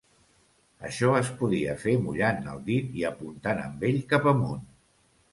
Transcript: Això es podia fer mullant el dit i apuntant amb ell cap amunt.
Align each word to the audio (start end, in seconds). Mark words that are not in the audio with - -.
Això 0.87 1.09
es 1.17 1.27
podia 1.41 1.75
fer 1.83 1.93
mullant 2.05 2.49
el 2.53 2.63
dit 2.69 2.95
i 3.01 3.05
apuntant 3.09 3.61
amb 3.65 3.85
ell 3.91 3.99
cap 4.15 4.27
amunt. 4.33 4.65